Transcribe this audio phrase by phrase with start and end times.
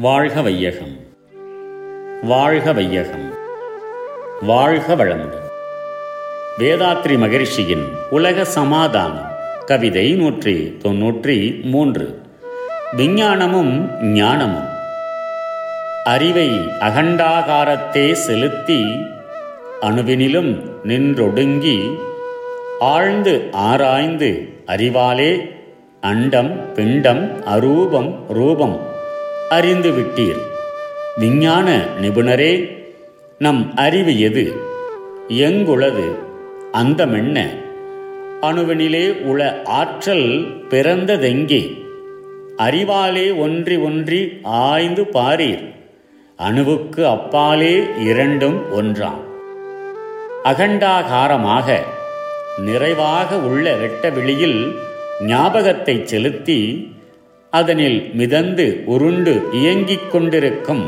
[0.00, 0.96] வாழ்க வையகம்.
[2.22, 3.32] வாழ்க வையகம்.
[4.42, 5.46] வாழ்க வளமுடன்.
[6.58, 9.30] வேதாத்ரி மகிழ்ச்சியின் உலக சமாதானம்
[9.66, 12.20] கவிதை நூற்றி தொன்னூற்றி மூன்று.
[12.96, 14.66] விஞ்ஞானமும் ஞானமும்.
[16.04, 18.84] அறிவை அகண்டாகாரத்தே செலுத்தி
[19.80, 21.98] அணுவினிலும் நின்றொடுங்கி
[22.80, 25.50] ஆழ்ந்து ஆராய்ந்து அறிவாலே
[26.00, 28.94] அண்டம் பிண்டம் அரூபம் ரூபம்
[29.48, 30.40] அறிந்து விட்டீர்.
[31.16, 32.76] விஞ்ஞான நிபுணரே
[33.38, 34.56] நம் அறிவு எது?
[35.28, 36.14] எங்குளது?
[36.72, 37.48] அந்தமென்ன?
[38.42, 41.82] அணுவினிலே உள ஆற்றல் பிறந்ததெங்கே?
[42.58, 45.74] அறிவாலே ஒன்றி ஒன்றி ஆய்ந்து பாரீர்.
[46.38, 49.24] அணுவுக்கு அப்பாலே இரண்டும் ஒன்றாம்.
[50.44, 51.78] அகண்டாகாரமாக
[52.58, 54.74] நிறைவாக உள்ள வெட்ட வெளியில்
[55.20, 56.90] ஞாபகத்தை செலுத்தி
[57.56, 60.86] அதனில் மிதந்து உருண்டு இயங்கிக் கொண்டிருக்கும்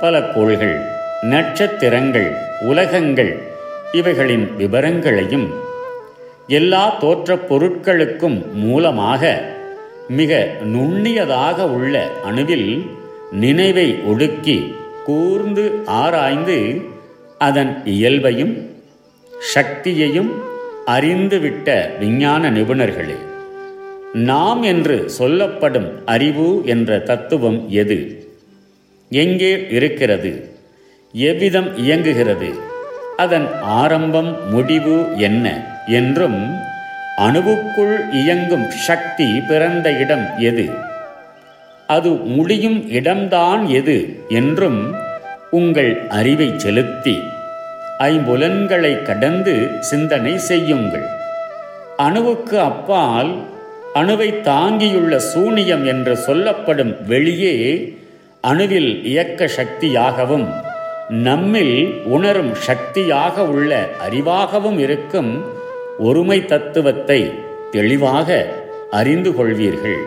[0.00, 0.76] பல கோள்கள்
[1.30, 2.28] நட்சத்திரங்கள்
[2.62, 3.32] உலகங்கள்
[3.92, 5.48] இவைகளின் விவரங்களையும்
[6.48, 9.22] எல்லா தோற்றப் பொருட்களுக்கும் மூலமாக
[10.10, 10.32] மிக
[10.74, 11.94] நுண்ணியதாக உள்ள
[12.28, 12.68] அணுவில்
[13.40, 14.58] நினைவை ஒடுக்கி
[15.06, 15.64] கூர்ந்து
[16.00, 16.58] ஆராய்ந்து
[17.38, 18.54] அதன் இயல்பையும்
[19.54, 20.30] சக்தியையும்
[20.86, 23.16] அறிந்துவிட்ட விஞ்ஞான நிபுணர்களே.
[24.24, 28.26] நாம் என்று சொல்லப்படும் அறிவு என்ற தத்துவம் எது?
[29.08, 30.50] எங்கே இருக்கிறது?
[31.12, 32.50] எவ்விதம் இயங்குகிறது?
[33.16, 35.66] அதன் ஆரம்பம் முடிவு என்ன?
[35.86, 36.54] என்றும்
[37.18, 40.68] அணுவுக்குள் இயங்கும் சக்தி பிறந்த இடம் எது?
[41.86, 44.18] அது முடியும் இடம்தான் எது?
[44.28, 44.94] என்றும்
[45.50, 47.18] உங்கள் அறிவை செலுத்தி
[47.98, 51.06] ஐம்புலன்களை கடந்து சிந்தனை செய்யுங்கள்.
[51.98, 53.44] அணுவுக்கு அப்பால்
[53.94, 57.54] அணுவை தாங்கியுள்ள சூனியம் என்று சொல்லப்படும் வெளியே
[58.44, 60.46] அணுவில் இயக்க சக்தியாகவும்
[61.24, 61.76] நம்மில்
[62.06, 63.72] உணரும் சக்தியாக உள்ள
[64.06, 65.30] அறிவாகவும் இருக்கும்
[65.98, 67.20] ஒருமை தத்துவத்தை
[67.70, 68.28] தெளிவாக
[68.90, 70.00] அறிந்து கொள்வீர்கள்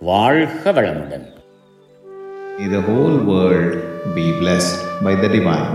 [0.00, 1.26] வாழ்க வளமுடன்
[2.56, 3.72] May the whole world
[4.14, 5.70] be blessed by the divine.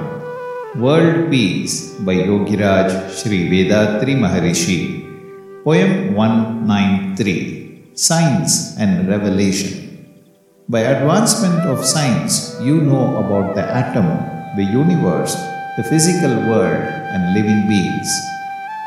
[0.75, 4.77] World Peace by Yogiraj Sri Vedatri Maharishi.
[5.63, 10.07] Poem 193 Science and Revelation.
[10.69, 14.07] By advancement of science, you know about the atom,
[14.55, 15.35] the universe,
[15.75, 16.79] the physical world,
[17.11, 18.09] and living beings.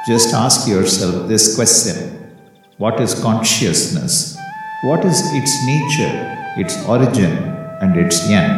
[0.07, 2.33] Just ask yourself this question
[2.79, 4.39] What is consciousness?
[4.83, 6.17] What is its nature,
[6.57, 7.37] its origin,
[7.83, 8.57] and its end?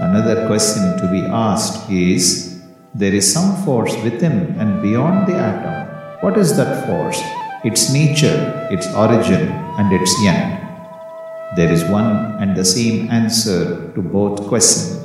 [0.00, 2.60] Another question to be asked is
[2.94, 5.81] There is some force within and beyond the atom.
[6.22, 7.20] What is that force?
[7.64, 10.56] Its nature, its origin, and its end.
[11.56, 15.04] There is one and the same answer to both questions.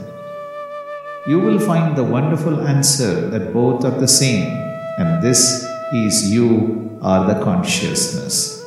[1.25, 4.45] You will find the wonderful answer that both are the same,
[4.99, 8.63] and this is you are the consciousness.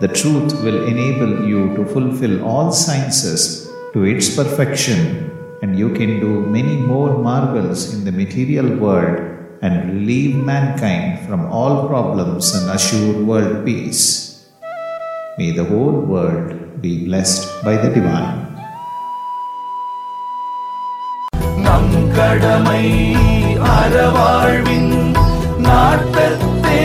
[0.00, 5.30] The truth will enable you to fulfill all sciences to its perfection,
[5.60, 9.31] and you can do many more marvels in the material world
[9.62, 14.46] and relieve mankind from all problems and assure world peace.
[15.38, 18.42] May the whole world be blessed by the divine.
[22.16, 22.86] கடமை
[23.76, 24.92] அறவாழ்வின்
[25.66, 26.80] நாட்டத்தே